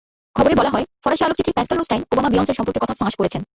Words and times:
খবরে 0.35 0.53
বলা 0.55 0.69
হয়, 0.69 0.85
ফরাসি 1.03 1.23
আলোকচিত্রী 1.23 1.53
পাসকেল 1.55 1.77
রোস্টাইন 1.77 2.01
ওবামা-বিয়ন্সের 2.11 2.57
সম্পর্কের 2.57 2.83
কথা 2.83 2.95
ফাঁস 2.99 3.15
করেছেন। 3.15 3.41